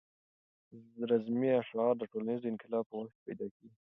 [1.09, 3.75] رزمي اشعار د ټولنیز انقلاب په وخت کې پیدا کېږي.